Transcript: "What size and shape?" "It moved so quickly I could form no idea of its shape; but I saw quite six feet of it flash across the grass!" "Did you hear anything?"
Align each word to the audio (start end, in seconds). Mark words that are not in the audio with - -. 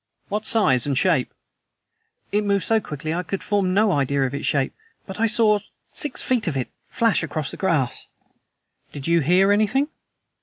"What 0.29 0.47
size 0.47 0.87
and 0.87 0.97
shape?" 0.97 1.31
"It 2.31 2.43
moved 2.43 2.65
so 2.65 2.79
quickly 2.79 3.13
I 3.13 3.21
could 3.21 3.43
form 3.43 3.71
no 3.71 3.91
idea 3.91 4.23
of 4.23 4.33
its 4.33 4.47
shape; 4.47 4.73
but 5.05 5.19
I 5.19 5.27
saw 5.27 5.59
quite 5.59 5.69
six 5.93 6.23
feet 6.23 6.47
of 6.47 6.57
it 6.57 6.71
flash 6.89 7.21
across 7.21 7.51
the 7.51 7.57
grass!" 7.57 8.07
"Did 8.91 9.07
you 9.07 9.19
hear 9.19 9.51
anything?" 9.51 9.89